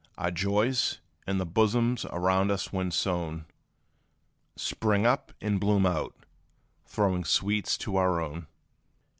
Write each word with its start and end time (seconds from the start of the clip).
Our 0.17 0.31
joys, 0.31 0.97
in 1.27 1.37
the 1.37 1.45
bosoms 1.45 2.05
around 2.05 2.49
us 2.49 2.73
when 2.73 2.89
sown, 2.89 3.45
Spring 4.55 5.05
up 5.05 5.31
and 5.41 5.59
bloom 5.59 5.85
out, 5.85 6.15
throwing 6.87 7.23
sweets 7.23 7.77
to 7.77 7.97
our 7.97 8.19
own. 8.19 8.47